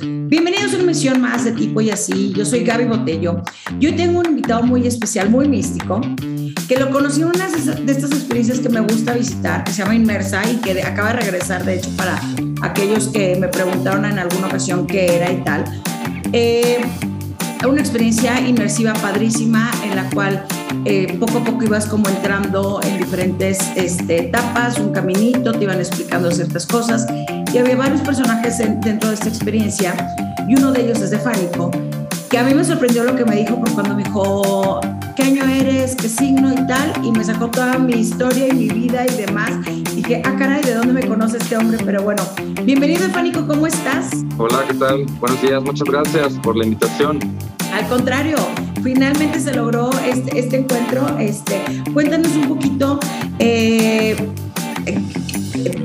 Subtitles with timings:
[0.00, 2.32] Bienvenidos a una misión más de tipo y así.
[2.32, 3.42] Yo soy Gaby Botello.
[3.80, 6.00] Yo tengo un invitado muy especial, muy místico,
[6.68, 9.96] que lo conocí en una de estas experiencias que me gusta visitar, que se llama
[9.96, 12.20] Inmersa y que acaba de regresar, de hecho, para
[12.62, 15.64] aquellos que me preguntaron en alguna ocasión qué era y tal.
[16.32, 16.78] Eh,
[17.68, 20.46] una experiencia inmersiva padrísima en la cual
[20.84, 25.78] eh, poco a poco ibas como entrando en diferentes este, etapas, un caminito, te iban
[25.78, 27.04] explicando ciertas cosas
[27.52, 29.94] y había varios personajes dentro de esta experiencia
[30.46, 31.70] y uno de ellos es de Fánico,
[32.30, 34.80] que a mí me sorprendió lo que me dijo por cuando me dijo
[35.16, 38.68] qué año eres, qué signo y tal, y me sacó toda mi historia y mi
[38.68, 39.50] vida y demás.
[39.66, 41.78] Y dije, ah, caray, ¿de dónde me conoce este hombre?
[41.84, 42.22] Pero bueno,
[42.64, 44.10] bienvenido, Fánico, ¿cómo estás?
[44.36, 45.04] Hola, ¿qué tal?
[45.20, 47.18] Buenos días, muchas gracias por la invitación.
[47.72, 48.36] Al contrario,
[48.82, 51.18] finalmente se logró este, este encuentro.
[51.18, 51.62] Este,
[51.92, 52.98] cuéntanos un poquito
[53.38, 54.16] eh,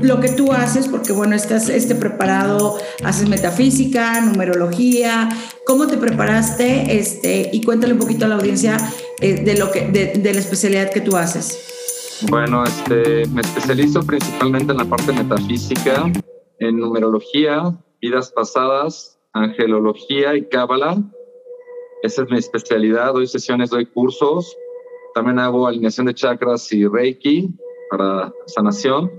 [0.02, 5.28] lo que tú haces, porque bueno, estás este, preparado, haces metafísica, numerología,
[5.66, 6.98] ¿cómo te preparaste?
[6.98, 8.76] Este, y cuéntale un poquito a la audiencia
[9.20, 11.58] eh, de, lo que, de, de, la especialidad que tú haces.
[12.30, 16.10] Bueno, este, me especializo principalmente en la parte metafísica,
[16.58, 21.02] en numerología, vidas pasadas, angelología y cábala
[22.04, 23.14] esa es mi especialidad.
[23.14, 24.54] Doy sesiones, doy cursos.
[25.14, 27.48] También hago alineación de chakras y Reiki
[27.88, 29.10] para sanación.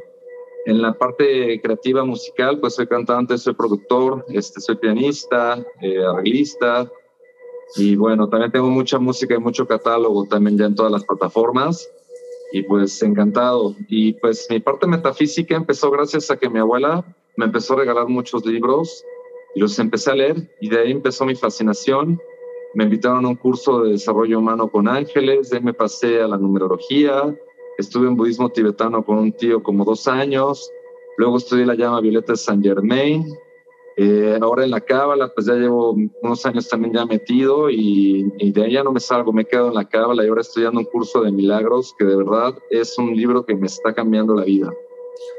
[0.66, 6.89] En la parte creativa musical, pues soy cantante, soy productor, este, soy pianista, eh, arreglista.
[7.75, 11.89] Y bueno, también tengo mucha música y mucho catálogo también ya en todas las plataformas.
[12.52, 13.75] Y pues encantado.
[13.88, 17.03] Y pues mi parte metafísica empezó gracias a que mi abuela
[17.38, 19.03] me empezó a regalar muchos libros
[19.53, 22.19] y los empecé a leer y de ahí empezó mi fascinación
[22.75, 26.27] me invitaron a un curso de desarrollo humano con ángeles, de ahí me pasé a
[26.27, 27.33] la numerología,
[27.77, 30.69] estuve en budismo tibetano con un tío como dos años,
[31.17, 33.25] luego estudié la llama violeta de Saint Germain,
[33.97, 38.51] eh, ahora en la cábala pues ya llevo unos años también ya metido y, y
[38.51, 40.85] de ahí ya no me salgo, me quedo en la cábala y ahora estudiando un
[40.85, 44.69] curso de milagros que de verdad es un libro que me está cambiando la vida.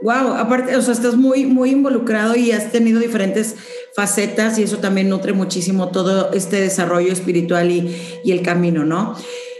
[0.00, 3.56] Wow, aparte, o sea, estás muy, muy involucrado y has tenido diferentes
[3.94, 7.94] facetas y eso también nutre muchísimo todo este desarrollo espiritual y,
[8.25, 9.15] y el camino, ¿no?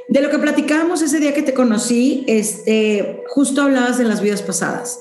[0.09, 4.43] De lo que platicábamos ese día que te conocí, este, justo hablabas de las vidas
[4.43, 5.01] pasadas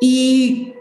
[0.00, 0.74] y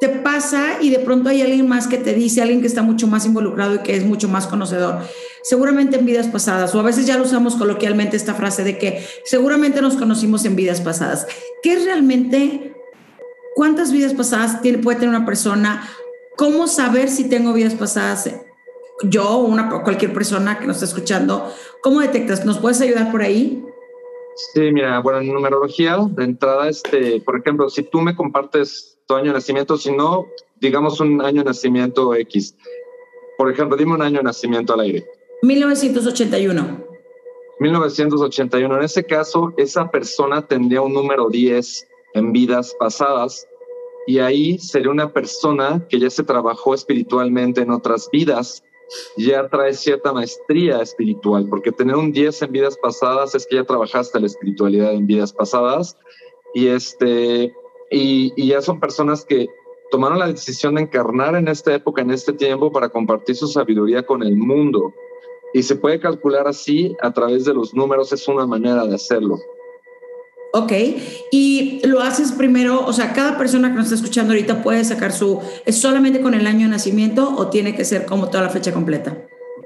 [0.00, 3.06] te pasa y de pronto hay alguien más que te dice, alguien que está mucho
[3.06, 4.98] más involucrado y que es mucho más conocedor,
[5.42, 9.04] seguramente en vidas pasadas, o a veces ya lo usamos coloquialmente esta frase de que
[9.24, 11.26] seguramente nos conocimos en vidas pasadas.
[11.62, 12.74] ¿Qué es realmente
[13.56, 15.88] ¿Cuántas vidas pasadas tiene, puede tener una persona?
[16.36, 18.28] ¿Cómo saber si tengo vidas pasadas?
[19.02, 21.52] Yo o una, cualquier persona que nos está escuchando,
[21.82, 22.44] ¿cómo detectas?
[22.46, 23.62] ¿Nos puedes ayudar por ahí?
[24.54, 29.14] Sí, mira, bueno, en numerología, de entrada, este, por ejemplo, si tú me compartes tu
[29.14, 30.26] año de nacimiento, si no,
[30.60, 32.56] digamos un año de nacimiento X.
[33.38, 35.06] Por ejemplo, dime un año de nacimiento al aire.
[35.42, 36.84] 1981.
[37.60, 38.76] 1981.
[38.76, 43.46] En ese caso, esa persona tendría un número 10 en vidas pasadas
[44.06, 48.62] y ahí sería una persona que ya se trabajó espiritualmente en otras vidas,
[49.16, 53.64] ya trae cierta maestría espiritual, porque tener un 10 en vidas pasadas es que ya
[53.64, 55.98] trabajaste la espiritualidad en vidas pasadas
[56.54, 57.52] y este
[57.90, 59.48] y, ya son personas que
[59.90, 64.04] tomaron la decisión de encarnar en esta época, en este tiempo, para compartir su sabiduría
[64.04, 64.92] con el mundo.
[65.52, 69.38] Y se puede calcular así a través de los números, es una manera de hacerlo.
[70.52, 70.72] Ok,
[71.30, 75.12] y lo haces primero, o sea, cada persona que nos está escuchando ahorita puede sacar
[75.12, 78.50] su, ¿es solamente con el año de nacimiento o tiene que ser como toda la
[78.50, 79.16] fecha completa?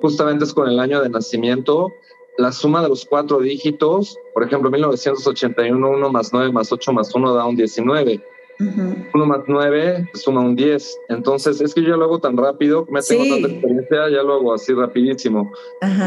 [0.01, 1.93] Justamente es con el año de nacimiento.
[2.39, 7.15] La suma de los cuatro dígitos, por ejemplo, 1981, 1 más 9 más 8 más
[7.15, 8.23] 1 da un 19.
[8.61, 11.01] 1 más 9 suma un 10.
[11.09, 14.55] Entonces, es que yo lo hago tan rápido, me tengo tanta experiencia, ya lo hago
[14.55, 15.51] así rapidísimo.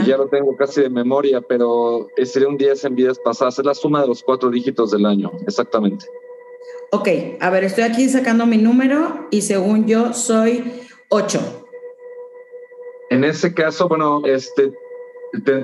[0.03, 3.57] Y ya lo tengo casi de memoria, pero sería un 10 en vidas pasadas.
[3.59, 6.05] Es la suma de los cuatro dígitos del año, exactamente.
[6.91, 7.07] Ok,
[7.39, 10.63] a ver, estoy aquí sacando mi número y según yo soy
[11.09, 11.39] 8.
[13.09, 14.71] En ese caso, bueno, este,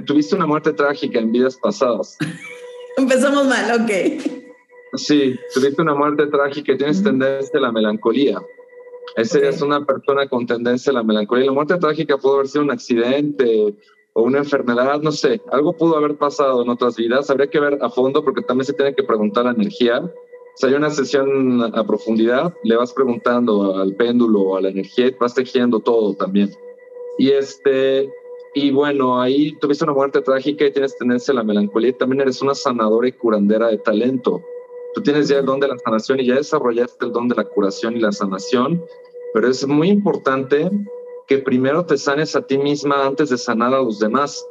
[0.06, 2.18] tuviste una muerte trágica en vidas pasadas.
[2.98, 4.39] Empezamos mal, ok.
[4.94, 8.42] Sí, tuviste una muerte trágica y tienes tendencia a la melancolía.
[9.16, 11.46] Esa es una persona con tendencia a la melancolía.
[11.46, 13.76] La muerte trágica pudo haber sido un accidente
[14.14, 17.30] o una enfermedad, no sé, algo pudo haber pasado en otras vidas.
[17.30, 20.02] Habría que ver a fondo porque también se tiene que preguntar la energía.
[20.56, 25.16] Si hay una sesión a profundidad, le vas preguntando al péndulo, a la energía, y
[25.20, 26.52] vas tejiendo todo también.
[27.18, 28.10] Y este,
[28.54, 31.96] y bueno, ahí tuviste una muerte trágica y tienes tendencia a la melancolía.
[31.98, 34.42] También eres una sanadora y curandera de talento.
[35.00, 37.46] Tú tienes ya el don de la sanación y ya desarrollaste el don de la
[37.46, 38.84] curación y la sanación,
[39.34, 40.70] pero es muy importante
[41.26, 44.46] que primero te sanes a ti misma antes de sanar a los demás.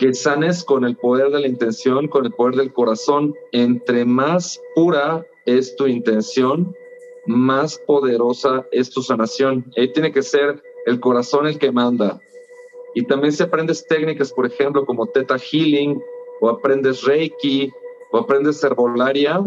[0.00, 3.36] Que sanes con el poder de la intención, con el poder del corazón.
[3.52, 6.74] Entre más pura es tu intención,
[7.26, 9.64] más poderosa es tu sanación.
[9.76, 12.20] Ahí tiene que ser el corazón el que manda.
[12.96, 16.02] Y también si aprendes técnicas, por ejemplo, como Theta Healing,
[16.40, 17.72] o aprendes Reiki,
[18.12, 19.42] o aprendes herbolaria,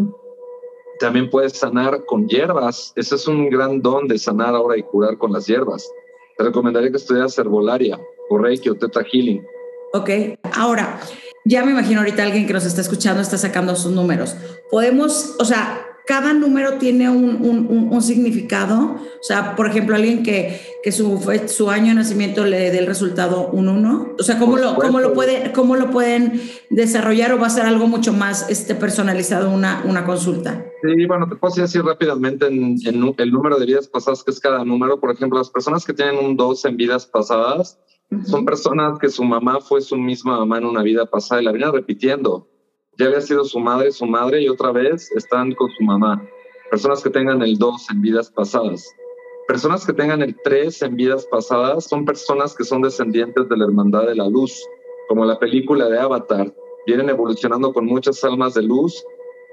[0.98, 2.92] también puedes sanar con hierbas.
[2.96, 5.90] Ese es un gran don de sanar ahora y curar con las hierbas.
[6.36, 7.98] Te recomendaría que estudiaras herbolaria,
[8.28, 9.46] o Reiki, o Theta Healing.
[9.94, 10.10] Ok,
[10.54, 11.00] ahora,
[11.44, 14.36] ya me imagino ahorita alguien que nos está escuchando está sacando sus números.
[14.70, 18.96] Podemos, o sea, cada número tiene un, un, significado.
[19.20, 22.86] O sea, por ejemplo, alguien que, que su, su año de nacimiento le dé el
[22.86, 24.14] resultado un 1.
[24.18, 27.66] O sea, ¿cómo lo, cómo, lo puede, ¿cómo lo pueden desarrollar o va a ser
[27.66, 30.64] algo mucho más este, personalizado una, una consulta?
[30.82, 34.64] Sí, bueno, te puedo decir rápidamente en, el número de vidas pasadas, que es cada
[34.64, 35.00] número.
[35.00, 37.80] Por ejemplo, las personas que tienen un 2 en vidas pasadas
[38.24, 41.50] son personas que su mamá fue su misma mamá en una vida pasada y la
[41.50, 42.48] vienen repitiendo
[42.98, 46.26] ya había sido su madre, su madre y otra vez están con su mamá.
[46.70, 48.94] Personas que tengan el 2 en vidas pasadas.
[49.46, 53.64] Personas que tengan el 3 en vidas pasadas son personas que son descendientes de la
[53.64, 54.66] Hermandad de la Luz,
[55.08, 56.52] como la película de Avatar.
[56.86, 59.04] Vienen evolucionando con muchas almas de luz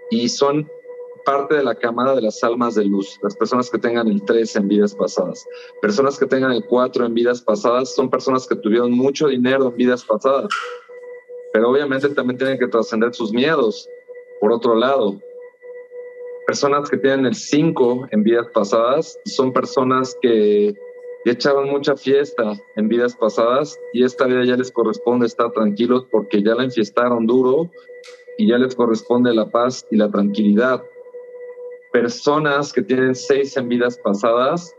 [0.10, 0.68] y son
[1.25, 4.56] parte de la camada de las almas de luz, las personas que tengan el 3
[4.57, 5.45] en vidas pasadas.
[5.81, 9.75] Personas que tengan el 4 en vidas pasadas son personas que tuvieron mucho dinero en
[9.75, 10.48] vidas pasadas
[11.54, 13.88] pero obviamente también tienen que trascender sus miedos.
[14.42, 15.22] Por otro lado,
[16.48, 20.74] personas que tienen el 5 en vidas pasadas son personas que
[21.26, 26.44] echaban mucha fiesta en vidas pasadas y esta vida ya les corresponde estar tranquilos porque
[26.44, 27.70] ya la enfiestaron duro
[28.38, 30.84] y ya les corresponde la paz y la tranquilidad.
[31.94, 34.76] Personas que tienen 6 en vidas pasadas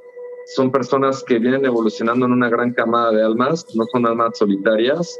[0.46, 5.18] son personas que vienen evolucionando en una gran camada de almas, no son almas solitarias,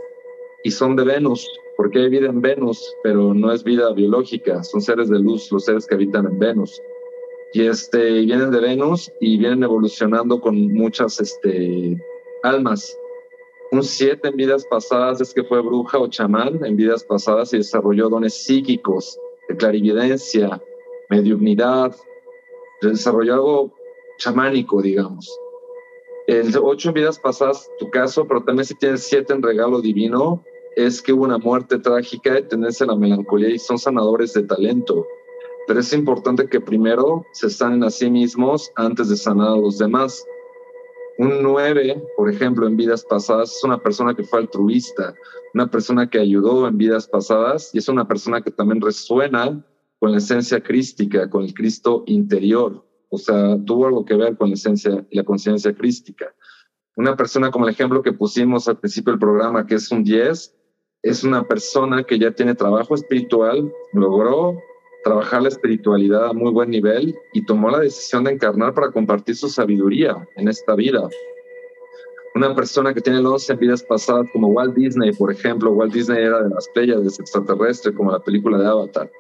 [0.64, 1.46] y son de Venus,
[1.76, 5.66] porque hay vida en Venus, pero no es vida biológica, son seres de luz los
[5.66, 6.81] seres que habitan en Venus.
[7.52, 11.96] Y este, vienen de Venus y vienen evolucionando con muchas este,
[12.43, 12.99] almas.
[13.70, 17.58] Un siete en vidas pasadas es que fue bruja o chamán en vidas pasadas y
[17.58, 19.19] desarrolló dones psíquicos,
[19.49, 20.62] de clarividencia,
[21.10, 21.94] mediunidad,
[22.81, 23.72] desarrolló algo
[24.19, 25.38] chamánico, digamos.
[26.26, 30.43] El ocho en vidas pasadas, tu caso, pero también si tienes siete en regalo divino,
[30.76, 35.06] es que hubo una muerte trágica, de tenerse la melancolía y son sanadores de talento.
[35.67, 39.79] Pero es importante que primero se sanen a sí mismos antes de sanar a los
[39.79, 40.25] demás.
[41.19, 45.15] Un 9, por ejemplo, en vidas pasadas, es una persona que fue altruista,
[45.55, 49.65] una persona que ayudó en vidas pasadas y es una persona que también resuena
[50.00, 52.85] con la esencia crística, con el Cristo interior.
[53.09, 56.35] O sea, tuvo algo que ver con la esencia y la conciencia crística.
[56.97, 60.53] Una persona como el ejemplo que pusimos al principio del programa, que es un 10,
[61.05, 64.59] es una persona que ya tiene trabajo espiritual, logró
[65.05, 69.37] trabajar la espiritualidad a muy buen nivel y tomó la decisión de encarnar para compartir
[69.37, 71.06] su sabiduría en esta vida.
[72.35, 76.43] Una persona que tiene 11 vidas pasadas como Walt Disney, por ejemplo, Walt Disney era
[76.43, 79.12] de las playas extraterrestres como la película de Avatar.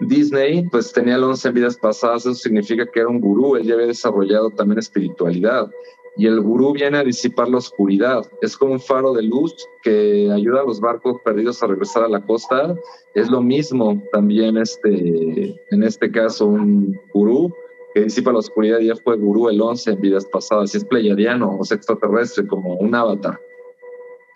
[0.00, 3.86] Disney pues tenía 11 vidas pasadas, eso significa que era un gurú, él ya había
[3.86, 5.70] desarrollado también espiritualidad
[6.16, 8.24] y el gurú viene a disipar la oscuridad.
[8.40, 12.08] Es como un faro de luz que ayuda a los barcos perdidos a regresar a
[12.08, 12.76] la costa.
[13.14, 17.52] Es lo mismo también este, en este caso un gurú
[17.94, 21.50] que disipa la oscuridad ya fue gurú el 11 en vidas pasadas y es pleiadiano
[21.50, 23.40] o extraterrestre como un avatar.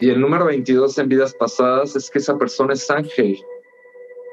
[0.00, 3.38] Y el número 22 en vidas pasadas es que esa persona es ángel.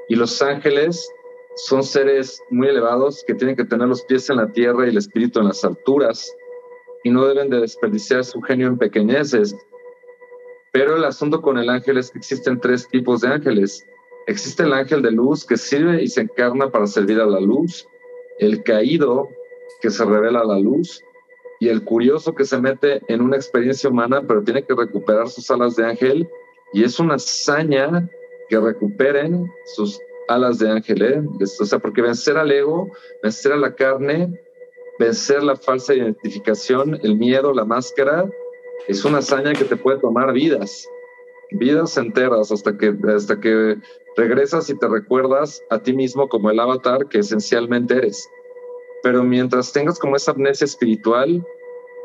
[0.09, 1.09] Y los ángeles
[1.55, 4.97] son seres muy elevados que tienen que tener los pies en la tierra y el
[4.97, 6.31] espíritu en las alturas
[7.05, 9.55] y no deben de desperdiciar su genio en pequeñeces.
[10.73, 13.85] Pero el asunto con el ángel es que existen tres tipos de ángeles.
[14.25, 17.87] Existe el ángel de luz que sirve y se encarna para servir a la luz,
[18.39, 19.29] el caído
[19.81, 20.99] que se revela a la luz
[21.59, 25.49] y el curioso que se mete en una experiencia humana pero tiene que recuperar sus
[25.51, 26.27] alas de ángel
[26.73, 28.09] y es una hazaña
[28.49, 31.23] que recuperen sus alas de ángel, ¿eh?
[31.39, 32.89] o sea, porque vencer al ego,
[33.21, 34.41] vencer a la carne,
[34.99, 38.29] vencer la falsa identificación, el miedo, la máscara,
[38.87, 40.87] es una hazaña que te puede tomar vidas,
[41.51, 43.77] vidas enteras hasta que, hasta que
[44.15, 48.29] regresas y te recuerdas a ti mismo como el avatar que esencialmente eres.
[49.03, 51.45] Pero mientras tengas como esa amnesia espiritual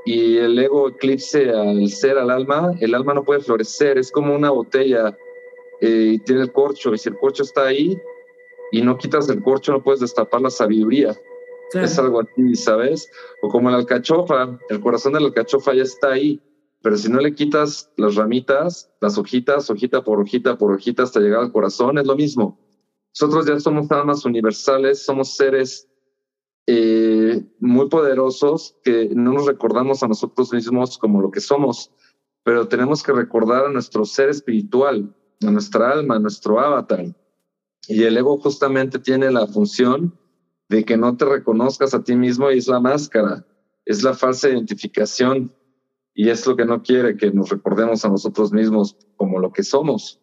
[0.05, 4.35] y el ego eclipse al ser, al alma, el alma no puede florecer, es como
[4.35, 5.17] una botella
[5.81, 8.01] eh, y tiene el corcho, y si el corcho está ahí
[8.73, 11.17] y no quitas el corcho, no puedes destapar la sabiduría.
[11.73, 13.09] Es algo así, ¿sabes?
[13.43, 16.41] O como la alcachofa, el corazón de la alcachofa ya está ahí,
[16.83, 21.21] pero si no le quitas las ramitas, las hojitas, hojita por hojita por hojita hasta
[21.21, 22.59] llegar al corazón, es lo mismo.
[23.19, 25.89] Nosotros ya somos almas universales, somos seres
[26.67, 31.91] eh, muy poderosos que no nos recordamos a nosotros mismos como lo que somos,
[32.45, 35.15] pero tenemos que recordar a nuestro ser espiritual,
[35.47, 37.05] a nuestra alma, a nuestro avatar.
[37.89, 40.19] Y el ego justamente tiene la función
[40.71, 43.45] de que no te reconozcas a ti mismo y es la máscara,
[43.85, 45.53] es la falsa identificación
[46.15, 49.65] y es lo que no quiere que nos recordemos a nosotros mismos como lo que
[49.65, 50.21] somos.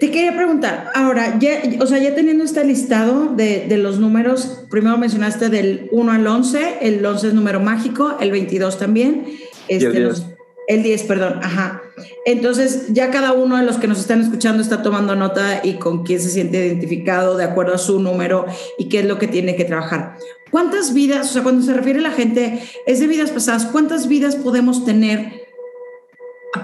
[0.00, 4.64] Te quería preguntar, ahora, ya, o sea, ya teniendo este listado de, de, los números,
[4.68, 9.26] primero mencionaste del 1 al 11, el 11 es número mágico, el 22 también.
[9.68, 10.26] Este, el 10.
[10.68, 11.82] El 10, perdón, ajá.
[12.24, 16.04] Entonces, ya cada uno de los que nos están escuchando está tomando nota y con
[16.04, 18.46] quién se siente identificado de acuerdo a su número
[18.78, 20.16] y qué es lo que tiene que trabajar.
[20.50, 24.06] ¿Cuántas vidas, o sea, cuando se refiere a la gente, es de vidas pasadas, cuántas
[24.06, 25.32] vidas podemos tener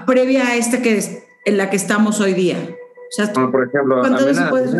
[0.05, 2.57] previa a esta que es, en la que estamos hoy día?
[2.57, 4.75] O sea, por ejemplo, ¿cuántas veces puedes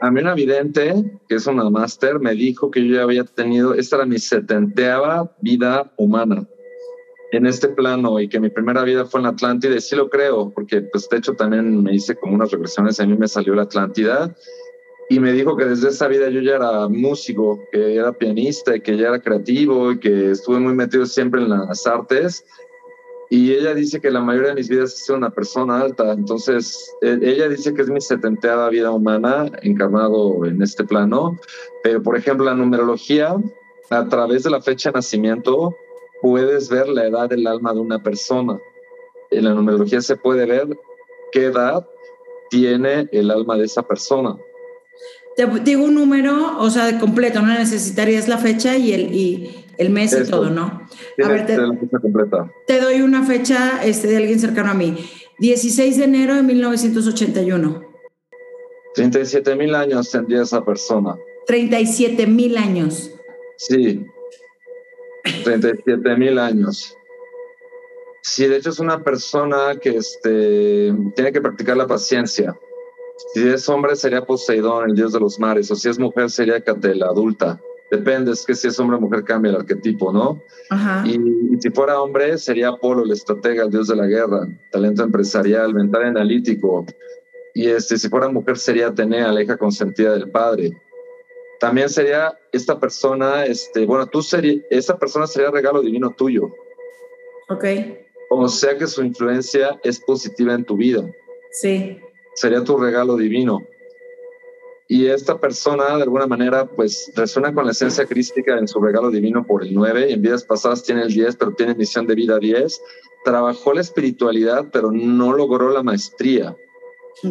[0.00, 3.74] A mí una vidente, que es una máster, me dijo que yo ya había tenido,
[3.74, 6.46] esta era mi setenteava vida humana
[7.30, 10.08] en este plano y que mi primera vida fue en la Atlántida, y sí lo
[10.08, 13.54] creo, porque pues de hecho también me hice como unas regresiones, a mí me salió
[13.54, 14.34] la Atlántida,
[15.10, 18.96] y me dijo que desde esa vida yo ya era músico, que era pianista, que
[18.96, 22.44] ya era creativo, y que estuve muy metido siempre en las artes,
[23.30, 27.18] y ella dice que la mayoría de mis vidas es una persona alta, entonces e,
[27.22, 31.38] ella dice que es mi setenteada vida humana encarnado en este plano,
[31.82, 33.36] pero por ejemplo la numerología,
[33.90, 35.76] a través de la fecha de nacimiento,
[36.20, 38.58] puedes ver la edad del alma de una persona.
[39.30, 40.68] En la numerología se puede ver
[41.32, 41.86] qué edad
[42.50, 44.36] tiene el alma de esa persona.
[45.36, 49.90] Te digo un número, o sea, completo, no necesitarías la fecha y el, y el
[49.90, 50.82] mes y todo, ¿no?
[51.22, 54.96] A ver, te, doy una fecha este, de alguien cercano a mí.
[55.38, 57.84] 16 de enero de 1981.
[58.96, 61.16] 37 mil años tendría esa persona.
[61.46, 63.12] 37 mil años.
[63.56, 64.04] Sí,
[65.44, 66.96] 37 mil años.
[68.22, 72.58] Sí, de hecho es una persona que este, tiene que practicar la paciencia.
[73.32, 76.62] Si es hombre sería Poseidón, el dios de los mares, o si es mujer sería
[76.62, 77.60] Catel, adulta.
[77.90, 80.42] Depende, es que si es hombre o mujer cambia el arquetipo, ¿no?
[81.06, 81.18] Y,
[81.58, 86.04] si fuera hombre sería Apolo, el estratega, el dios de la guerra, talento empresarial, mental
[86.04, 86.84] analítico.
[87.54, 90.76] Y este, si fuera mujer sería Atenea, la hija consentida del padre
[91.58, 96.50] también sería esta persona, este, bueno, tú sería, esa persona sería regalo divino tuyo.
[97.48, 97.64] Ok.
[98.30, 101.02] O sea que su influencia es positiva en tu vida.
[101.50, 101.98] Sí.
[102.34, 103.62] Sería tu regalo divino.
[104.86, 109.10] Y esta persona, de alguna manera, pues resuena con la esencia crística en su regalo
[109.10, 110.12] divino por el 9.
[110.12, 112.80] En vidas pasadas tiene el 10, pero tiene misión de vida 10.
[113.24, 116.56] Trabajó la espiritualidad, pero no logró la maestría.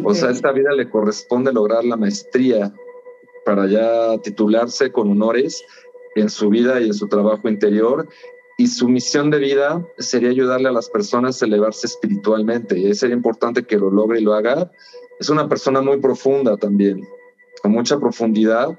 [0.04, 2.72] O sea, esta vida le corresponde lograr la maestría
[3.48, 5.64] para ya titularse con honores
[6.16, 8.06] en su vida y en su trabajo interior.
[8.58, 12.78] Y su misión de vida sería ayudarle a las personas a elevarse espiritualmente.
[12.78, 14.70] Y sería importante que lo logre y lo haga.
[15.18, 17.08] Es una persona muy profunda también,
[17.62, 18.78] con mucha profundidad.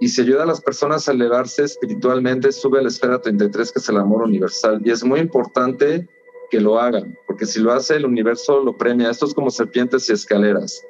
[0.00, 3.78] Y si ayuda a las personas a elevarse espiritualmente, sube a la esfera 33, que
[3.78, 4.80] es el amor universal.
[4.86, 6.08] Y es muy importante
[6.50, 9.10] que lo hagan, porque si lo hace, el universo lo premia.
[9.10, 10.82] Esto es como serpientes y escaleras.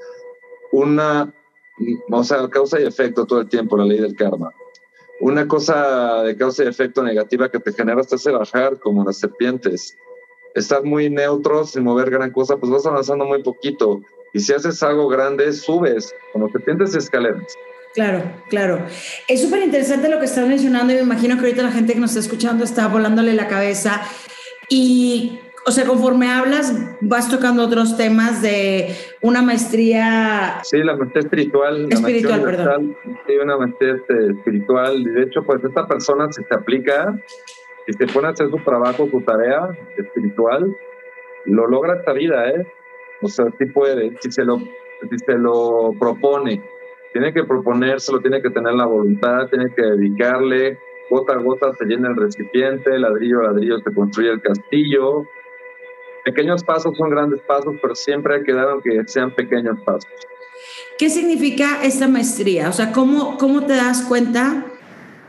[0.70, 1.34] Una
[2.10, 4.52] o sea, causa y efecto todo el tiempo, la ley del karma.
[5.20, 9.18] Una cosa de causa y efecto negativa que te genera hasta hace bajar, como las
[9.18, 9.96] serpientes.
[10.54, 14.00] Estar muy neutro, sin mover gran cosa, pues vas avanzando muy poquito.
[14.32, 17.54] Y si haces algo grande, subes, como serpientes y escaleras.
[17.94, 18.86] Claro, claro.
[19.26, 22.00] Es súper interesante lo que estás mencionando y me imagino que ahorita la gente que
[22.00, 24.02] nos está escuchando está volándole la cabeza.
[24.68, 30.60] Y o sea, conforme hablas, vas tocando otros temas de una maestría.
[30.62, 31.88] Sí, la maestría espiritual.
[31.90, 32.96] Espiritual, perdón.
[33.26, 35.04] Sí, una maestría este, espiritual.
[35.04, 37.14] De hecho, pues esta persona, si se aplica,
[37.86, 40.74] si se pone a hacer su trabajo, su tarea espiritual,
[41.44, 42.66] lo logra esta vida, ¿eh?
[43.20, 46.62] O sea, sí puede, si se lo, si se lo propone.
[47.12, 50.78] Tiene que proponérselo, tiene que tener la voluntad, tiene que dedicarle.
[51.10, 55.26] Gota a gota se llena el recipiente, ladrillo a ladrillo se construye el castillo
[56.28, 60.10] Pequeños pasos son grandes pasos, pero siempre hay que dar aunque sean pequeños pasos.
[60.98, 62.68] ¿Qué significa esta maestría?
[62.68, 64.66] O sea, ¿cómo, cómo te das cuenta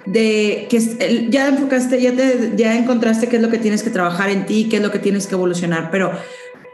[0.06, 4.30] de que ya enfocaste, ya, te, ya encontraste qué es lo que tienes que trabajar
[4.30, 6.12] en ti, qué es lo que tienes que evolucionar, pero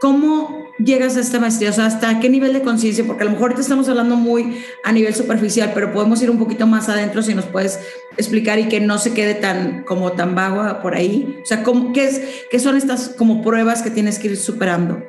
[0.00, 1.70] ¿cómo, llegas a esta maestría?
[1.70, 3.04] O sea, ¿hasta qué nivel de conciencia?
[3.06, 6.38] Porque a lo mejor te estamos hablando muy a nivel superficial, pero podemos ir un
[6.38, 7.80] poquito más adentro si nos puedes
[8.16, 11.40] explicar y que no se quede tan como tan vago por ahí.
[11.42, 15.02] O sea, ¿cómo, qué, es, ¿qué son estas como pruebas que tienes que ir superando?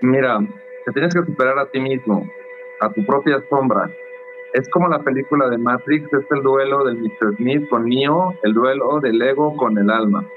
[0.00, 0.38] Mira,
[0.84, 2.28] te tienes que superar a ti mismo,
[2.80, 3.90] a tu propia sombra.
[4.52, 7.36] Es como la película de Matrix, es el duelo del Mr.
[7.36, 10.28] Smith con Neo, el duelo del ego con el alma.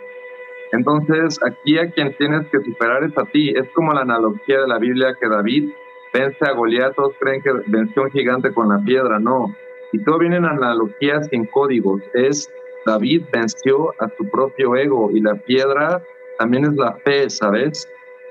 [0.72, 3.54] Entonces, aquí a quien tienes que superar es a ti.
[3.56, 5.70] Es como la analogía de la Biblia que David
[6.14, 9.56] vence a Goliat, todos creen que venció un gigante con la piedra, no.
[9.92, 12.02] Y todo viene en analogías en códigos.
[12.14, 12.50] Es
[12.86, 16.02] David venció a su propio ego y la piedra
[16.40, 17.88] también es la fe, ¿sabes?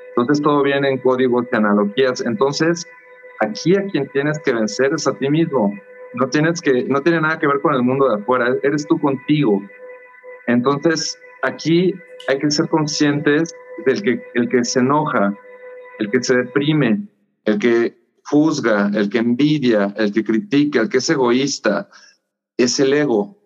[0.08, 2.24] Entonces todo viene en códigos y analogías.
[2.24, 2.86] Entonces,
[3.40, 5.72] aquí a quien tienes que vencer es a ti mismo.
[6.14, 8.98] No tienes que, no tiene nada que ver con el mundo de afuera, eres tú
[8.98, 9.62] contigo.
[10.46, 11.94] Entonces, aquí
[12.28, 15.34] hay que ser conscientes del que el que se enoja,
[15.98, 17.08] el que se deprime,
[17.44, 21.88] el que juzga, el que envidia, el que critica, el que es egoísta,
[22.56, 23.38] es el ego,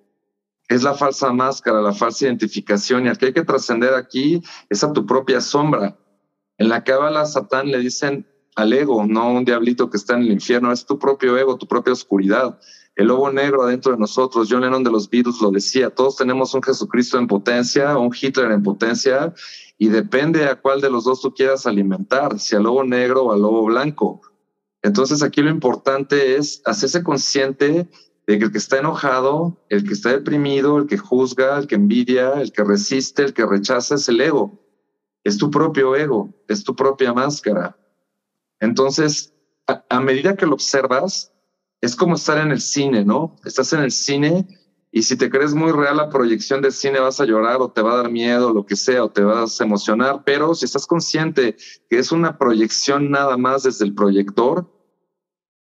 [0.68, 3.04] es la falsa máscara, la falsa identificación.
[3.04, 5.96] Y al que hay que trascender aquí es a tu propia sombra.
[6.58, 8.26] En la cábala Satán le dicen
[8.56, 11.66] al ego, no un diablito que está en el infierno, es tu propio ego, tu
[11.66, 12.58] propia oscuridad
[12.96, 14.48] el lobo negro adentro de nosotros.
[14.50, 18.50] John Lennon de los Beatles lo decía, todos tenemos un Jesucristo en potencia, un Hitler
[18.50, 19.32] en potencia,
[19.78, 23.32] y depende a cuál de los dos tú quieras alimentar, si al lobo negro o
[23.32, 24.20] al lobo blanco.
[24.82, 27.88] Entonces aquí lo importante es hacerse consciente
[28.26, 31.74] de que el que está enojado, el que está deprimido, el que juzga, el que
[31.74, 34.60] envidia, el que resiste, el que rechaza es el ego.
[35.24, 37.76] Es tu propio ego, es tu propia máscara.
[38.60, 39.34] Entonces,
[39.66, 41.32] a, a medida que lo observas,
[41.80, 43.36] es como estar en el cine, ¿no?
[43.44, 44.46] Estás en el cine
[44.92, 47.80] y si te crees muy real la proyección del cine vas a llorar o te
[47.80, 50.86] va a dar miedo, lo que sea, o te vas a emocionar, pero si estás
[50.86, 51.56] consciente
[51.88, 54.68] que es una proyección nada más desde el proyector,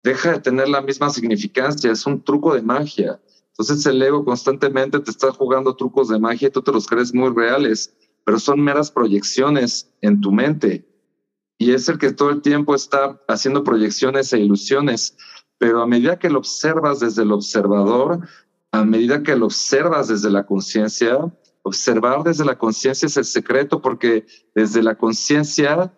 [0.02, 3.20] deja de tener la misma significancia, es un truco de magia.
[3.50, 7.14] Entonces el ego constantemente te está jugando trucos de magia y tú te los crees
[7.14, 10.86] muy reales, pero son meras proyecciones en tu mente.
[11.58, 15.16] Y es el que todo el tiempo está haciendo proyecciones e ilusiones
[15.60, 18.26] pero a medida que lo observas desde el observador,
[18.72, 21.18] a medida que lo observas desde la conciencia,
[21.60, 25.92] observar desde la conciencia es el secreto porque desde la conciencia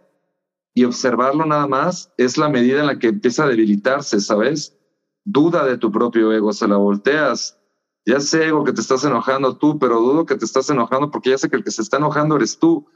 [0.75, 4.77] y observarlo nada más es la medida en la que empieza a debilitarse, ¿sabes?
[5.25, 7.57] Duda de tu propio ego, se la volteas.
[8.05, 11.31] Ya sé, ego, que te estás enojando tú, pero dudo que te estás enojando porque
[11.31, 12.89] ya sé que el que se está enojando eres tú.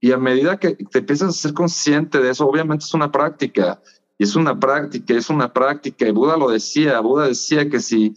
[0.00, 3.82] Y a medida que te empiezas a ser consciente de eso, obviamente es una práctica.
[4.18, 6.06] Y es una práctica, es una práctica.
[6.06, 8.14] Y Buda lo decía, Buda decía que si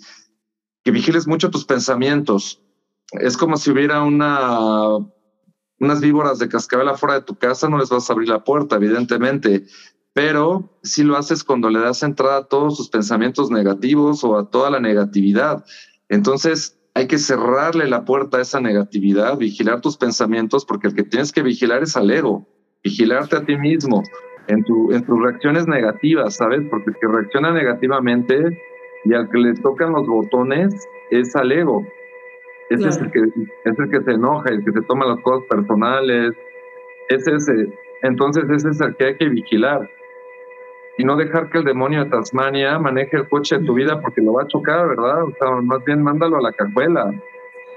[0.84, 2.62] que vigiles mucho tus pensamientos,
[3.12, 4.98] es como si hubiera una,
[5.80, 8.78] unas víboras de cascabel afuera de tu casa, no les vas a abrir la puerta,
[8.78, 9.66] evidentemente.
[10.14, 14.50] Pero si lo haces cuando le das entrada a todos sus pensamientos negativos o a
[14.50, 15.66] toda la negatividad.
[16.08, 21.04] Entonces, hay que cerrarle la puerta a esa negatividad, vigilar tus pensamientos, porque el que
[21.04, 22.48] tienes que vigilar es al ego,
[22.84, 24.04] vigilarte a ti mismo,
[24.50, 26.62] en, tu, en tus reacciones negativas, ¿sabes?
[26.70, 28.62] Porque el que reacciona negativamente
[29.06, 31.86] y al que le tocan los botones es al ego.
[32.70, 35.48] Ese es, el que, es el que se enoja, el que se toma las cosas
[35.48, 36.36] personales.
[37.10, 37.68] Es ese.
[38.02, 39.90] Entonces ese es el que hay que vigilar.
[40.98, 44.22] Y no dejar que el demonio de Tasmania maneje el coche de tu vida porque
[44.22, 45.24] lo va a chocar, ¿verdad?
[45.24, 47.12] O sea, más bien mándalo a la cajuela.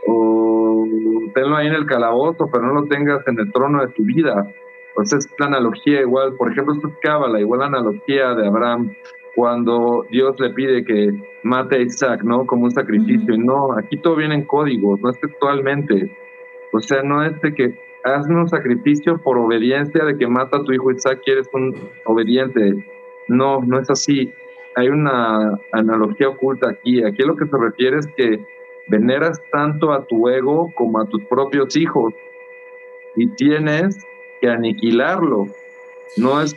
[0.08, 0.87] O
[1.35, 4.46] tenlo ahí en el calabozo, pero no lo tengas en el trono de tu vida.
[4.94, 8.94] Pues es la analogía igual, por ejemplo, esto es Cábala, igual la analogía de Abraham
[9.35, 12.46] cuando Dios le pide que mate a Isaac, ¿no?
[12.46, 13.35] Como un sacrificio.
[13.35, 16.14] Y no, aquí todo viene en códigos, no es textualmente.
[16.72, 20.64] O sea, no es de que hazme un sacrificio por obediencia de que mata a
[20.64, 21.74] tu hijo Isaac y eres un
[22.05, 22.85] obediente.
[23.28, 24.33] No, no es así.
[24.74, 27.05] Hay una analogía oculta aquí.
[27.05, 28.44] Aquí lo que se refiere es que
[28.88, 32.12] veneras tanto a tu ego como a tus propios hijos
[33.16, 34.05] y tienes
[34.42, 35.46] que aniquilarlo.
[36.18, 36.55] No es,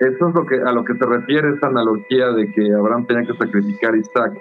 [0.00, 3.26] eso es lo que, a lo que se refiere esta analogía de que Abraham tenía
[3.26, 4.32] que sacrificar a Isaac.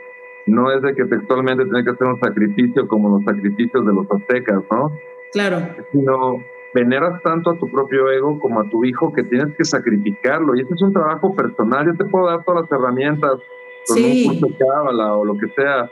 [0.47, 4.11] No es de que textualmente tenía que hacer un sacrificio como los sacrificios de los
[4.11, 4.91] aztecas, ¿no?
[5.31, 5.57] Claro.
[5.91, 10.55] Sino veneras tanto a tu propio ego como a tu hijo que tienes que sacrificarlo.
[10.55, 11.85] Y este es un trabajo personal.
[11.85, 13.39] Yo te puedo dar todas las herramientas
[13.87, 15.89] con un curso de cábala o lo que sea.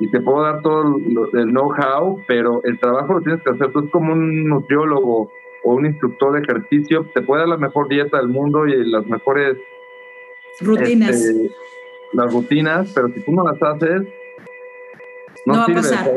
[0.00, 0.96] Y te puedo dar todo
[1.34, 3.70] el know-how, pero el trabajo lo tienes que hacer.
[3.72, 5.30] Tú es como un nutriólogo
[5.64, 9.06] o un instructor de ejercicio te puede dar la mejor dieta del mundo y las
[9.06, 9.56] mejores
[10.60, 11.16] rutinas.
[11.16, 11.50] Este,
[12.12, 14.02] las rutinas, pero si tú no las haces,
[15.46, 16.10] no, va a pasar.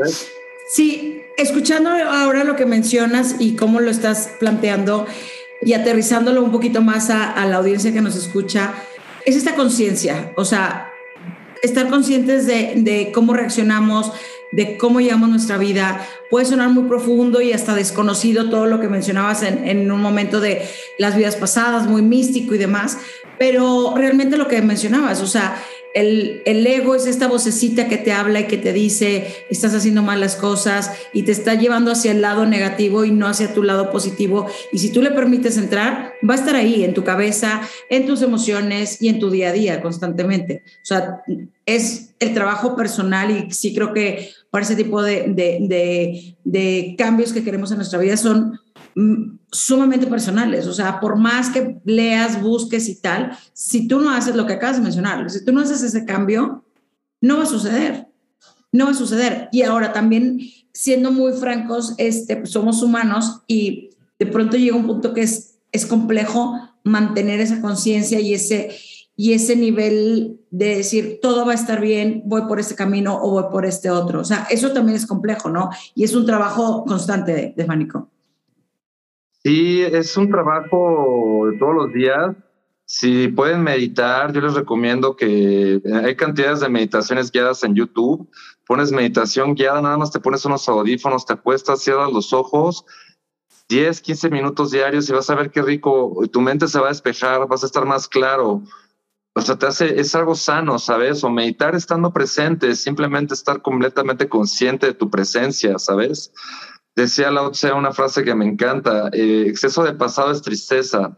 [0.68, 5.06] Sí, escuchando ahora lo que mencionas y cómo lo estás planteando,
[5.60, 8.74] y aterrizándolo un poquito más a, la audiencia que nos escucha,
[9.24, 10.92] es esta conciencia, o sea,
[11.62, 14.12] estar conscientes de, de, cómo reaccionamos,
[14.52, 16.06] de cómo llevamos nuestra vida.
[16.30, 20.40] Puede sonar muy profundo y hasta desconocido todo lo que mencionabas en, en, un momento
[20.40, 20.62] de
[20.98, 22.98] las vidas pasadas, muy místico y demás,
[23.38, 25.62] pero realmente lo que mencionabas, o sea,
[25.94, 30.02] el, el, ego es esta vocecita que te habla y que te dice, estás haciendo
[30.02, 33.62] mal las cosas y te está llevando hacia el lado negativo y no hacia tu
[33.62, 34.46] lado positivo.
[34.70, 38.22] Y si tú le permites entrar, va a estar ahí, en tu cabeza, en tus
[38.22, 40.62] emociones y en tu día a día constantemente.
[40.66, 41.22] O sea,
[41.64, 47.32] es el trabajo personal y sí creo que para ese tipo de, de, de, cambios
[47.32, 48.58] que queremos en nuestra vida son
[49.00, 50.66] Mm, sumamente personales.
[50.66, 54.54] O sea, por más que leas, busques y tal, si tú no haces lo que
[54.54, 56.64] acabas de mencionar, si tú no haces ese cambio,
[57.20, 58.08] no va a suceder.
[58.72, 59.48] No va a suceder.
[59.52, 60.40] Y ahora también,
[60.72, 65.60] siendo muy francos, este, pues, somos humanos y de pronto llega un punto que es,
[65.70, 68.76] es complejo mantener esa conciencia y ese,
[69.14, 73.30] y ese nivel de decir todo va a estar bien, voy por este camino o
[73.30, 74.20] voy por este otro.
[74.20, 75.70] O sea, eso también es complejo, ¿no?
[75.94, 77.88] Y es un trabajo constante de, de
[79.44, 82.34] Sí, es un trabajo todos los días.
[82.84, 88.28] Si pueden meditar, yo les recomiendo que hay cantidades de meditaciones guiadas en YouTube.
[88.66, 92.86] Pones meditación guiada, nada más te pones unos audífonos, te acuestas, cierras los ojos,
[93.68, 96.88] 10, 15 minutos diarios y vas a ver qué rico, tu mente se va a
[96.88, 98.62] despejar, vas a estar más claro.
[99.38, 101.22] O sea, te hace, es algo sano, ¿sabes?
[101.22, 106.32] O meditar estando presente, simplemente estar completamente consciente de tu presencia, ¿sabes?
[106.96, 111.16] Decía Lao Tse una frase que me encanta, eh, exceso de pasado es tristeza,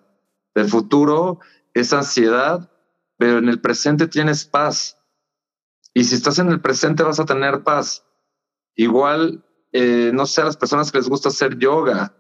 [0.55, 1.39] del futuro
[1.73, 2.71] es ansiedad,
[3.17, 4.99] pero en el presente tienes paz.
[5.95, 8.05] Y si estás en el presente vas a tener paz.
[8.75, 12.15] Igual, eh, no sé, a las personas que les gusta hacer yoga,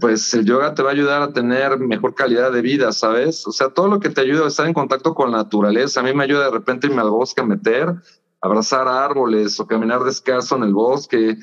[0.00, 3.46] pues el yoga te va a ayudar a tener mejor calidad de vida, ¿sabes?
[3.46, 6.00] O sea, todo lo que te ayuda a estar en contacto con la naturaleza.
[6.00, 7.94] A mí me ayuda de repente irme al bosque a meter,
[8.40, 11.36] abrazar árboles o caminar descalzo en el bosque,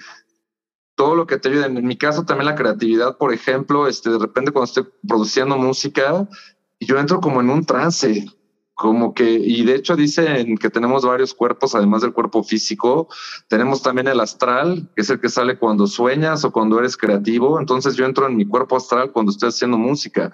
[0.96, 1.66] todo lo que te ayude.
[1.66, 6.28] En mi caso también la creatividad, por ejemplo, este, de repente cuando estoy produciendo música,
[6.80, 8.26] yo entro como en un trance,
[8.82, 13.08] como que, y de hecho dicen que tenemos varios cuerpos, además del cuerpo físico,
[13.48, 17.60] tenemos también el astral, que es el que sale cuando sueñas o cuando eres creativo,
[17.60, 20.34] entonces yo entro en mi cuerpo astral cuando estoy haciendo música,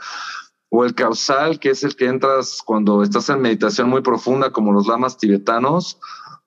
[0.69, 4.71] o el causal, que es el que entras cuando estás en meditación muy profunda, como
[4.71, 5.99] los lamas tibetanos,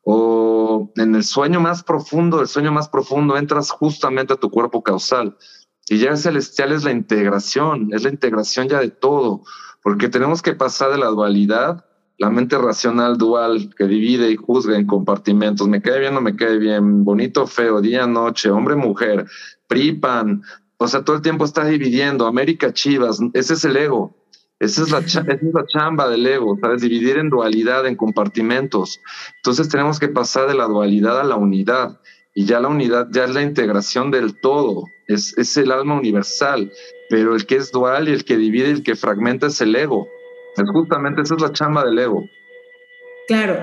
[0.02, 4.82] o en el sueño más profundo, el sueño más profundo, entras justamente a tu cuerpo
[4.82, 5.36] causal.
[5.86, 9.42] Y ya es celestial es la integración, es la integración ya de todo,
[9.82, 11.84] porque tenemos que pasar de la dualidad,
[12.20, 16.36] la mente racional dual que divide y juzga en compartimentos, me cae bien o me
[16.36, 19.24] cae bien, bonito, feo, día, noche, hombre, mujer,
[19.66, 20.42] pripan,
[20.76, 24.14] o sea, todo el tiempo está dividiendo, América, Chivas, ese es el ego.
[24.58, 25.02] Esa es, la
[25.66, 26.82] chamba del ego, ¿sabes?
[26.82, 29.00] Dividir en dualidad, en compartimentos.
[29.36, 31.98] Entonces tenemos que pasar de la dualidad a la unidad.
[32.34, 36.70] Y ya la unidad ya es la integración del todo, es el alma universal.
[37.08, 39.74] Pero el que es dual y el que divide y el que fragmenta es el
[39.74, 40.06] ego.
[40.56, 42.28] Es justamente esa es la chamba del ego.
[43.28, 43.62] Claro.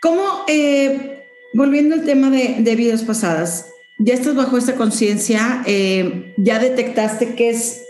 [0.00, 6.34] ¿Cómo, eh, volviendo al tema de, de, vidas pasadas, ya estás bajo esta conciencia, eh,
[6.36, 7.84] ya detectaste qué es,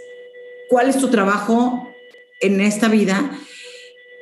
[0.69, 1.89] cuál es tu trabajo
[2.41, 3.31] en esta vida,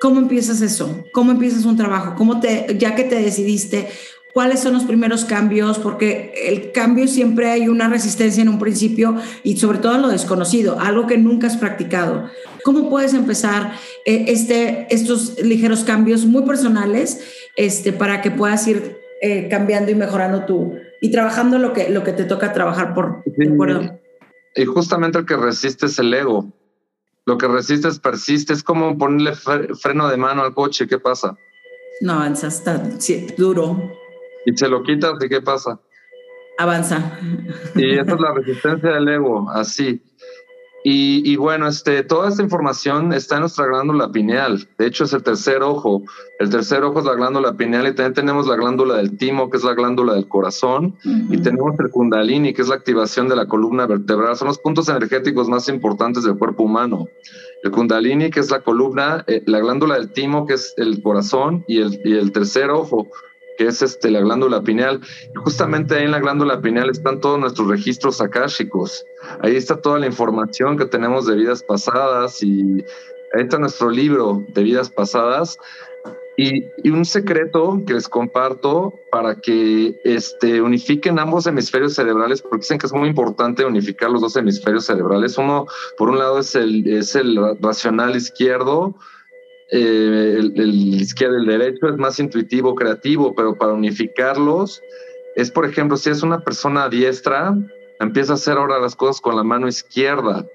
[0.00, 1.04] ¿cómo empiezas eso?
[1.12, 2.14] ¿Cómo empiezas un trabajo?
[2.16, 3.88] ¿Cómo te, ya que te decidiste,
[4.32, 5.78] cuáles son los primeros cambios?
[5.78, 10.78] Porque el cambio siempre hay una resistencia en un principio y sobre todo lo desconocido,
[10.80, 12.30] algo que nunca has practicado.
[12.64, 13.72] ¿Cómo puedes empezar
[14.06, 17.20] eh, este, estos ligeros cambios muy personales
[17.56, 22.04] este, para que puedas ir eh, cambiando y mejorando tú y trabajando lo que, lo
[22.04, 24.00] que te toca trabajar por, ¿de acuerdo?
[24.54, 26.52] Y justamente el que resiste es el ego.
[27.26, 28.52] Lo que resistes persiste.
[28.52, 30.86] Es como ponerle freno de mano al coche.
[30.86, 31.36] ¿Qué pasa?
[32.00, 32.82] No avanza, está
[33.36, 33.99] duro.
[34.46, 35.80] Y se lo quitas y ¿qué pasa?
[36.58, 37.18] Avanza.
[37.74, 40.02] Y esa es la resistencia del ego, así.
[40.82, 44.66] Y, bueno, este, toda esta información está en nuestra glándula pineal.
[44.78, 46.02] De hecho, es el tercer ojo.
[46.38, 49.58] El tercer ojo es la glándula pineal y también tenemos la glándula del timo, que
[49.58, 53.46] es la glándula del corazón, y tenemos el kundalini, que es la activación de la
[53.46, 54.36] columna vertebral.
[54.36, 57.08] Son los puntos energéticos más importantes del cuerpo humano.
[57.62, 61.62] El kundalini, que es la columna, eh, la glándula del timo, que es el corazón,
[61.68, 63.06] y el, y el tercer ojo,
[63.60, 65.02] que es este, la glándula pineal.
[65.34, 69.04] Y justamente ahí en la glándula pineal están todos nuestros registros akáshicos.
[69.42, 72.82] Ahí está toda la información que tenemos de vidas pasadas y
[73.34, 75.58] ahí está nuestro libro de vidas pasadas.
[76.38, 82.78] Y, un secreto que les comparto para que este, unifiquen ambos hemisferios cerebrales, porque dicen
[82.78, 85.36] que es muy importante unificar los dos hemisferios cerebrales.
[85.36, 85.66] Uno,
[85.98, 88.94] por un lado, es el, es el racional izquierdo,
[89.72, 94.82] eh, el, izquierdo, el derecho es más intuitivo, creativo, pero para unificarlos
[95.36, 97.56] es, por ejemplo, si es una persona diestra,
[98.00, 100.46] empieza a hacer ahora las cosas con la mano izquierda.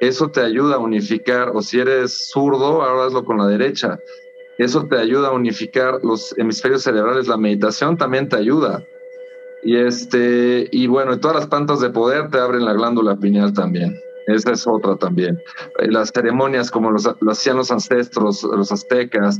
[0.00, 3.98] Eso te ayuda a unificar, o si eres zurdo, ahora hazlo con la derecha.
[4.58, 7.28] Eso te ayuda a unificar los hemisferios cerebrales.
[7.28, 8.84] La meditación también te ayuda.
[9.62, 14.00] Y este, y bueno, todas las plantas de poder te abren la glándula pineal también.
[14.26, 15.40] Esa es otra también.
[15.78, 19.38] Eh, las ceremonias como lo hacían los ancestros, los aztecas,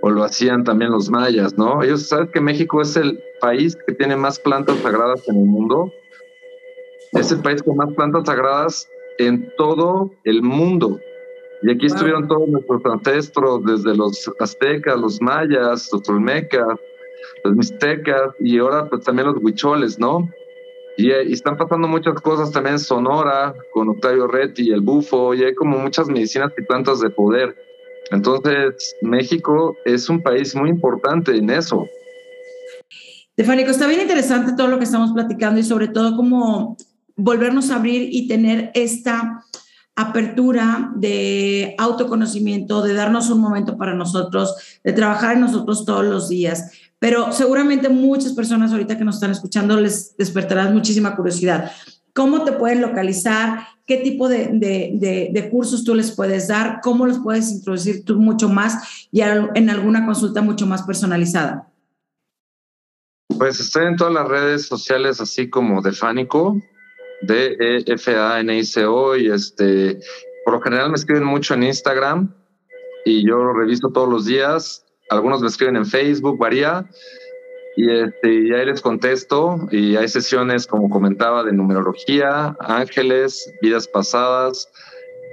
[0.00, 1.82] o lo hacían también los mayas, ¿no?
[1.82, 5.92] Ellos saben que México es el país que tiene más plantas sagradas en el mundo.
[7.12, 10.98] Es el país con más plantas sagradas en todo el mundo.
[11.62, 16.80] Y aquí estuvieron todos nuestros ancestros, desde los aztecas, los mayas, los olmecas,
[17.44, 20.28] los mixtecas y ahora pues también los huicholes, ¿no?
[20.96, 25.44] Y, están pasando muchas cosas también en Sonora, con Octavio Retti y el bufo, y
[25.44, 27.56] hay como muchas medicinas y plantas de poder.
[28.10, 31.86] Entonces, México es un país muy importante en eso.
[33.32, 36.76] Stefánico, está bien interesante todo lo que estamos platicando y sobre todo cómo
[37.16, 39.42] volvernos a abrir y tener esta
[39.94, 46.28] apertura de autoconocimiento, de darnos un momento para nosotros, de trabajar en nosotros todos los
[46.28, 46.70] días.
[47.02, 51.72] Pero seguramente muchas personas ahorita que nos están escuchando les despertarán muchísima curiosidad.
[52.14, 53.66] ¿Cómo te pueden localizar?
[53.84, 56.78] ¿Qué tipo de, de, de, cursos tú les puedes dar?
[56.80, 61.68] ¿Cómo los puedes introducir tú mucho más y en alguna consulta mucho más personalizada?
[63.36, 66.56] Pues estoy en todas las redes sociales, así como Defánico,
[67.22, 69.98] D-E-F-A-N-I-C-O, y este,
[70.44, 72.32] por lo general me escriben mucho en Instagram
[73.04, 74.84] y yo lo reviso todos los días.
[75.12, 76.86] Algunos me escriben en Facebook, varía.
[77.76, 79.68] Y, este, y ahí les contesto.
[79.70, 84.68] Y hay sesiones, como comentaba, de numerología, ángeles, vidas pasadas,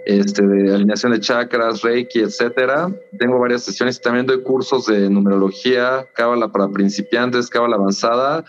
[0.06, 2.92] este, de alineación de chakras, reiki, etcétera.
[3.18, 8.44] Tengo varias sesiones y también doy cursos de numerología, cábala para principiantes, cábala avanzada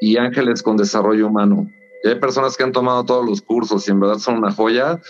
[0.00, 1.70] y ángeles con desarrollo humano.
[2.02, 5.00] Y hay personas que han tomado todos los cursos y en verdad son una joya.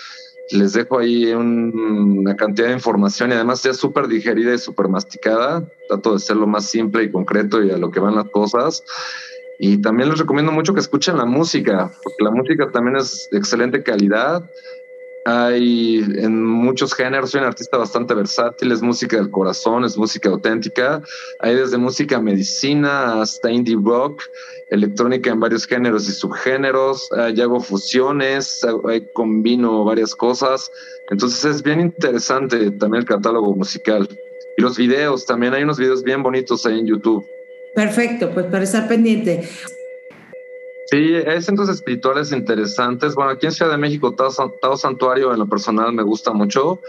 [0.51, 5.67] Les dejo ahí una cantidad de información y además ya súper digerida y súper masticada.
[5.89, 8.85] Trato de ser lo más simple y concreto y a lo que van las cosas.
[9.59, 13.39] Y también les recomiendo mucho que escuchen la música, porque la música también es de
[13.39, 14.45] excelente calidad.
[15.27, 20.29] Hay en muchos géneros, soy un artista bastante versátil, es música del corazón, es música
[20.29, 21.01] auténtica.
[21.41, 24.23] Hay desde música medicina hasta indie rock,
[24.75, 27.11] electrónica en varios géneros y subgéneros.
[27.13, 28.61] Hay hago fusiones,
[29.13, 30.71] combino varias cosas.
[31.11, 34.09] Entonces es bien interesante también el catálogo musical.
[34.57, 37.27] Y los videos, también hay unos videos bien bonitos ahí en YouTube.
[37.75, 39.49] Perfecto, pues para estar pendiente.
[40.87, 43.15] Sí, hay centros espirituales interesantes.
[43.15, 46.81] Bueno, aquí en Ciudad de México, Tao, Santuario en lo personal me gusta mucho.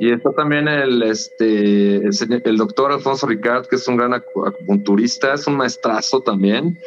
[0.00, 5.46] Y está también el, este, el, doctor Alfonso Ricard, que es un gran acupunturista, es
[5.46, 6.78] un maestrazo también.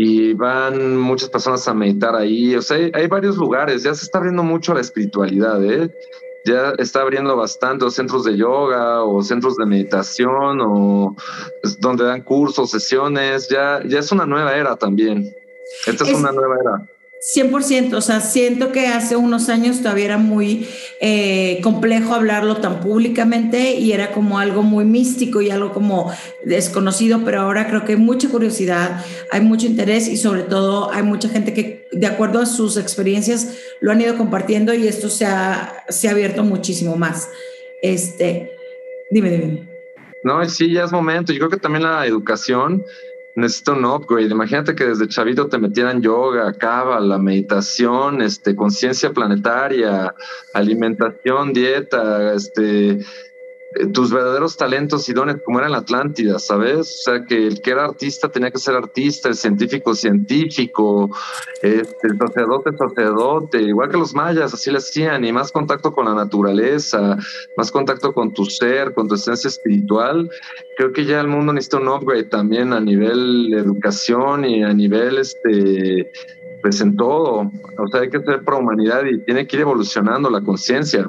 [0.00, 2.54] Y van muchas personas a meditar ahí.
[2.54, 5.90] O sea, hay, hay varios lugares, ya se está abriendo mucho la espiritualidad, ¿eh?
[6.44, 11.14] ya está abriendo bastante centros de yoga o centros de meditación o
[11.78, 15.34] donde dan cursos, sesiones, ya, ya es una nueva era también.
[15.86, 16.88] Esta es, una nueva era.
[17.20, 20.68] 100%, o sea, siento que hace unos años todavía era muy
[21.00, 26.12] eh, complejo hablarlo tan públicamente y era como algo muy místico y algo como
[26.44, 31.02] desconocido, pero ahora creo que hay mucha curiosidad, hay mucho interés y sobre todo hay
[31.02, 35.26] mucha gente que de acuerdo a sus experiencias lo han ido compartiendo y esto se
[35.26, 37.28] ha, se ha abierto muchísimo más.
[37.82, 38.52] Este,
[39.10, 39.68] dime, dime.
[40.22, 41.32] No, sí, ya es momento.
[41.32, 42.84] Yo creo que también la educación
[43.38, 44.30] necesita un upgrade.
[44.30, 46.52] Imagínate que desde chavito te metieran yoga,
[47.00, 50.14] la meditación, este, conciencia planetaria,
[50.54, 53.04] alimentación, dieta, este,
[53.92, 56.78] tus verdaderos talentos y dones como era en la Atlántida, ¿sabes?
[56.80, 61.10] O sea, que el que era artista tenía que ser artista, el científico científico,
[61.62, 66.06] este, el sacerdote sacerdote, igual que los mayas, así le hacían, y más contacto con
[66.06, 67.18] la naturaleza,
[67.56, 70.30] más contacto con tu ser, con tu esencia espiritual.
[70.78, 75.18] Creo que ya el mundo necesita un upgrade también a nivel educación y a nivel
[75.18, 76.10] este
[76.62, 77.50] pues en todo.
[77.78, 81.06] O sea, hay que ser pro humanidad y tiene que ir evolucionando la conciencia.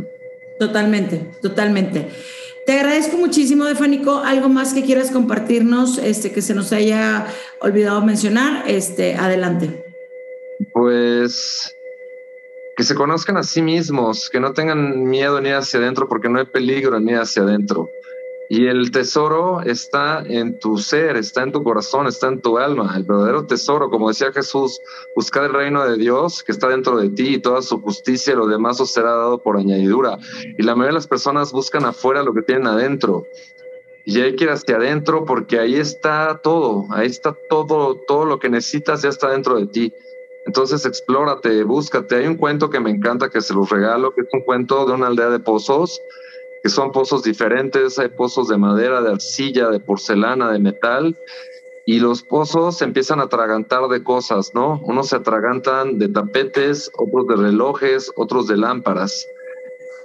[0.59, 2.09] Totalmente, totalmente.
[2.69, 4.19] Te agradezco muchísimo, Defánico.
[4.19, 7.25] ¿Algo más que quieras compartirnos este, que se nos haya
[7.61, 8.69] olvidado mencionar?
[8.69, 9.83] Este, adelante.
[10.71, 11.75] Pues
[12.77, 16.37] que se conozcan a sí mismos, que no tengan miedo ni hacia adentro, porque no
[16.37, 17.89] hay peligro ni hacia adentro.
[18.51, 22.95] Y el tesoro está en tu ser, está en tu corazón, está en tu alma.
[22.97, 24.79] El verdadero tesoro, como decía Jesús,
[25.15, 28.35] buscar el reino de Dios que está dentro de ti y toda su justicia y
[28.35, 30.17] lo demás os será dado por añadidura.
[30.57, 33.27] Y la mayoría de las personas buscan afuera lo que tienen adentro.
[34.03, 38.39] Y hay que ir hacia adentro porque ahí está todo, ahí está todo, todo lo
[38.39, 39.93] que necesitas ya está dentro de ti.
[40.47, 42.15] Entonces explórate, búscate.
[42.15, 44.93] Hay un cuento que me encanta que se los regalo, que es un cuento de
[44.93, 46.01] una aldea de pozos
[46.61, 51.17] que son pozos diferentes, hay pozos de madera, de arcilla, de porcelana, de metal,
[51.85, 54.79] y los pozos se empiezan a atragantar de cosas, ¿no?
[54.83, 59.25] Unos se atragantan de tapetes, otros de relojes, otros de lámparas.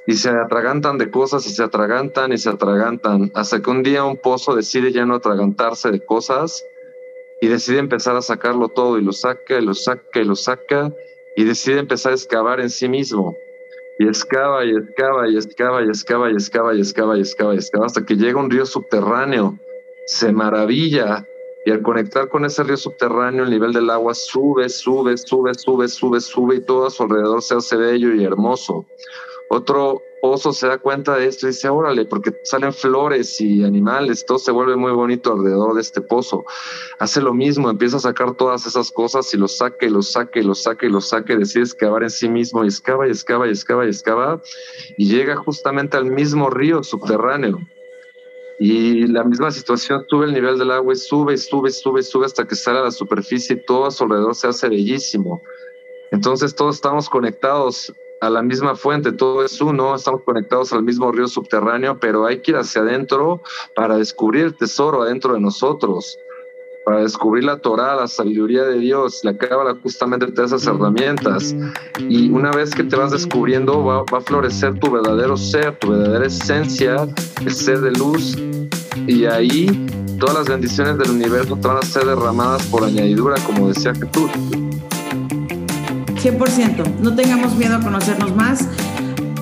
[0.07, 4.05] Y se atragantan de cosas y se atragantan y se atragantan, hasta que un día
[4.05, 6.65] un pozo decide ya no atragantarse de cosas
[7.41, 10.93] y decide empezar a sacarlo todo y lo saca y lo saca y lo saca
[11.37, 13.37] y decide empezar a excavar en sí mismo
[13.99, 17.59] y excava y excava y excava y excava y excava y excava y excava y
[17.59, 19.59] excava hasta que llega un río subterráneo.
[20.07, 21.27] Se maravilla
[21.65, 25.89] y al conectar con ese río subterráneo el nivel del agua sube, sube, sube, sube,
[25.89, 28.85] sube, sube y todo a su alrededor se hace bello y hermoso.
[29.49, 34.25] Otro oso se da cuenta de esto y dice, órale, porque salen flores y animales,
[34.27, 36.45] todo se vuelve muy bonito alrededor de este pozo.
[36.99, 40.41] Hace lo mismo, empieza a sacar todas esas cosas y lo saca y lo saca
[40.41, 43.11] y lo saca y lo saca y decide excavar en sí mismo y excava y
[43.11, 44.43] excava y excava y excava
[44.97, 47.61] y llega justamente al mismo río subterráneo.
[48.59, 52.47] Y la misma situación, sube el nivel del agua y sube sube sube sube hasta
[52.47, 55.43] que sale a la superficie y todo a su alrededor se hace bellísimo.
[56.13, 57.93] Entonces todos estamos conectados
[58.25, 62.41] a la misma fuente, todo es uno, estamos conectados al mismo río subterráneo, pero hay
[62.41, 63.43] que ir hacia adentro
[63.77, 66.19] para descubrir el tesoro adentro de nosotros,
[66.87, 71.55] para descubrir la Torah, la sabiduría de Dios, la cábala justamente de esas herramientas.
[71.99, 76.27] Y una vez que te vas descubriendo, va, a florecer tu verdadero ser, tu verdadera
[76.27, 77.07] esencia,
[77.45, 78.37] el ser de luz,
[79.07, 79.87] y ahí
[80.19, 84.31] todas las bendiciones del universo van a ser derramadas por añadidura, como decía Jesús.
[86.25, 87.01] 100%.
[87.01, 88.67] No tengamos miedo a conocernos más,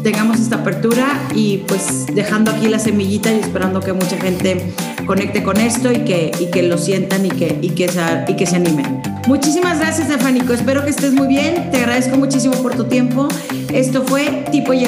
[0.03, 4.75] tengamos esta apertura y pues dejando aquí la semillita y esperando que mucha gente
[5.07, 8.35] conecte con esto y que, y que lo sientan y que, y, que se, y
[8.35, 9.01] que se animen.
[9.29, 10.53] Muchísimas gracias, Stefanico.
[10.53, 11.71] Espero que estés muy bien.
[11.71, 13.29] Te agradezco muchísimo por tu tiempo.
[13.73, 14.85] Esto fue Tipo y